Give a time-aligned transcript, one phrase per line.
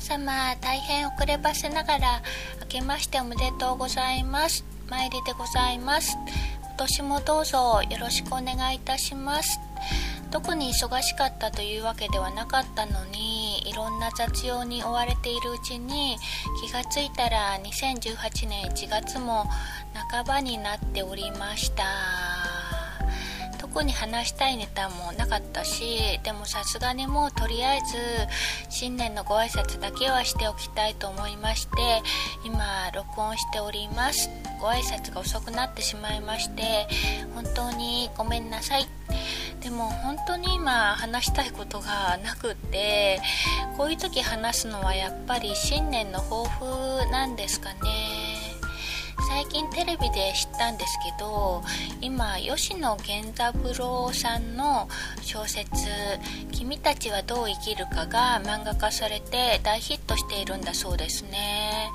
[0.00, 2.22] 皆様大変遅ればせながら
[2.62, 4.64] 明けましておめでとうございます。
[4.88, 6.16] 参りでございます。
[6.62, 9.60] 今年もどうぞよろしくお願いいたします。
[10.30, 16.16] 特に忙しかったというわけではなかったのにいろんな雑用に追われているうちに
[16.62, 19.44] 気がついたら2018年1月も
[20.10, 22.29] 半ばになっておりました。
[23.72, 27.84] 特に話したいネタもなかったしでもさすがにもうとりあえず
[28.68, 32.02] 新年のご挨拶だけはしておきたいと思いまして
[32.44, 34.28] 今録音しております。
[34.60, 36.88] ご挨拶が遅くなってしまいまして
[37.34, 38.88] 本当にごめんなさい。
[39.60, 43.20] でも本当に今話したいことがなくって
[43.76, 48.39] こういう時話すのはやっぱり新年の抱負なんですかね。
[49.32, 51.62] 最近テレビで知ったんですけど
[52.00, 54.88] 今吉野源三郎さんの
[55.22, 55.68] 小説
[56.50, 61.88] 「君たちはどう生きるか」が漫画化されて大ヒットしているんだそうですね。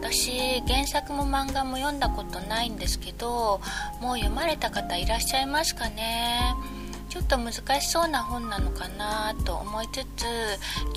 [0.00, 3.60] 私原作も漫画も読んだことないんですけど
[4.00, 6.54] もう読まれた方いらっしゃいますかね？
[7.08, 10.24] ちょっと難しそうな本なのかなと思いつつ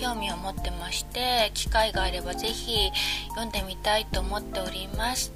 [0.00, 2.90] 興味を持ってまして機会があればぜひ
[3.28, 5.32] 読んでみたいと思っております。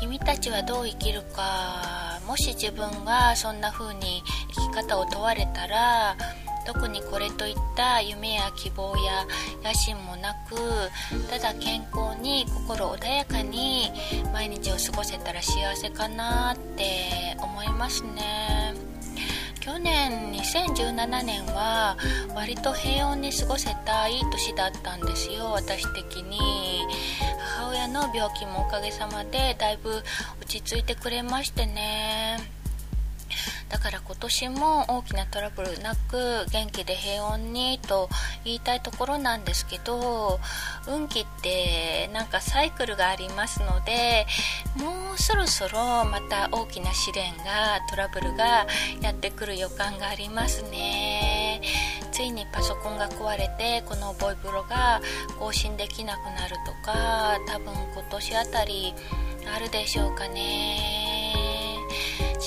[0.00, 4.22] 君たちはどう生きるかもし自分がそんな風に
[4.54, 6.16] 生き方を問われたら
[6.64, 9.26] 特にこれといった夢や希望や
[9.64, 10.54] 野心もなく
[11.30, 13.90] ただ健康に心穏やかに
[14.32, 18.74] 毎日を過ごせたら幸せかなって思いますね。
[19.60, 21.96] 去年2017年は
[22.34, 26.86] 割と平穏に過ごせたいい年だったんですよ私的に。
[27.58, 30.02] 母親の病気もおかげさまでだいぶ
[30.40, 32.57] 落ち着いてくれましてね。
[33.68, 38.08] だから今年も大きなトラブルなく元気で平穏にと
[38.44, 40.40] 言いたいところなんですけど
[40.88, 44.26] 運気ってなんかサイクルがありますので
[44.76, 48.66] もうそろそろまた大きな試練がトラブルが
[49.00, 51.60] やってくる予感がありますね。
[52.10, 55.00] ついにパソコンが壊れてこのボイブロが
[55.38, 58.94] 更新できなくなるとか多分今年あたり
[59.54, 61.07] あるでしょうかね。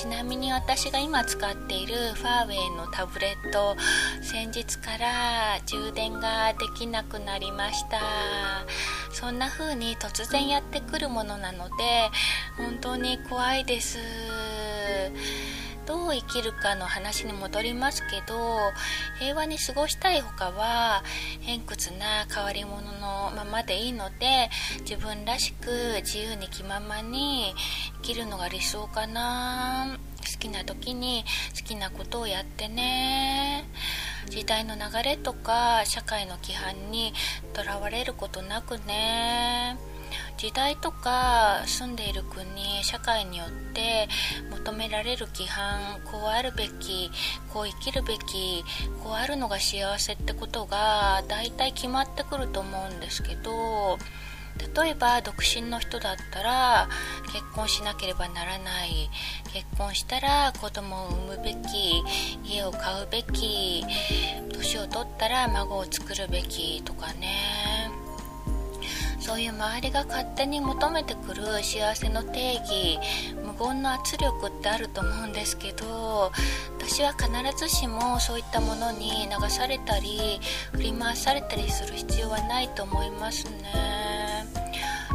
[0.02, 3.78] ちなみに私が今使っているファーウェイのタブレット
[4.24, 8.00] 先日から充電ができなくなりました。
[9.12, 11.74] そんな風に突然やってくるものなので
[12.58, 14.00] 本当に怖いです。
[15.86, 18.60] どう生きるかの話に戻りますけど
[19.20, 21.04] 平和に過ごしたい他は
[21.42, 24.50] 偏屈な変わり者のままでいいので
[24.82, 27.54] 自分らしく自由に気ままに
[27.98, 29.98] 生きるのが理想かな。
[30.22, 31.24] 好きな時に
[31.56, 33.66] 好きなことをやってね。
[34.30, 37.14] 時代の流れとか社会の規範に
[37.54, 39.78] とらわれることなくね。
[40.38, 44.08] 時代とか住んでいる国社会によって
[44.50, 47.12] 求められる規範こうあるべき
[47.54, 48.64] こう生きるべき
[49.04, 53.98] こうあるのが幸せってことが大体決まってくると思うんですけど
[54.76, 56.90] 例えば独身の人だったら
[57.34, 59.10] 結婚しなければならない。
[59.54, 62.02] 結婚したら子供を産むべき
[62.46, 63.84] 家を買うべき
[64.54, 67.91] 年を取ったら孫を作るべきとかね。
[69.22, 73.00] そういう周りが勝手に求めてくる幸せの定義
[73.46, 76.32] 無言の圧力ってあると思うんですけど
[76.80, 80.40] 私は必ずしもそういったものに流されたり
[80.74, 84.02] 振り回されたりする必要はないと思いますね。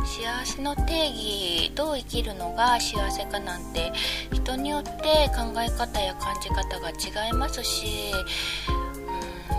[0.06, 3.92] 幸せの定義どう生きるのが幸せかなんて
[4.32, 4.90] 人によって
[5.36, 8.12] 考え方や感じ方が違いますし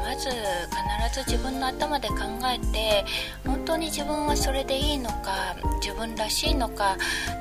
[0.08, 3.04] まず必ず自分の頭で考えて
[3.46, 6.96] 本当に自分はそれでいいのか自分らしいのか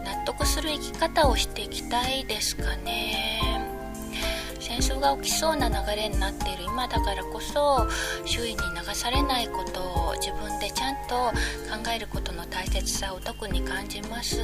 [0.05, 3.36] 納得する生き方をしていきたいですかね。
[4.87, 6.63] 戦争が起きそうな流れになっている。
[6.65, 7.89] 今だからこそ
[8.25, 14.37] 周囲に流されないことを自分でちゃんと考えることの大切さを特に感じます。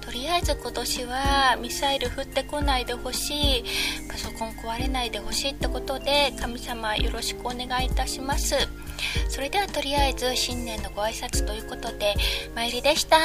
[0.00, 3.64] とりあえず今年はミサイル降ってこないでほしい。
[4.08, 8.54] パソコン壊れないでほしいってことで神様よろしくお願いいたします。
[9.28, 12.14] それではとりあえず新年のご挨拶ということで
[12.54, 13.18] 参りでした。